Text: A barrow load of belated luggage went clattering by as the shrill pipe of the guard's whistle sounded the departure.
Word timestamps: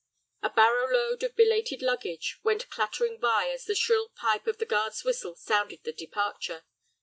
A 0.41 0.49
barrow 0.49 0.91
load 0.91 1.21
of 1.21 1.35
belated 1.35 1.83
luggage 1.83 2.39
went 2.41 2.67
clattering 2.71 3.19
by 3.19 3.49
as 3.49 3.65
the 3.65 3.75
shrill 3.75 4.09
pipe 4.09 4.47
of 4.47 4.57
the 4.57 4.65
guard's 4.65 5.03
whistle 5.03 5.35
sounded 5.35 5.83
the 5.83 5.93
departure. 5.93 6.63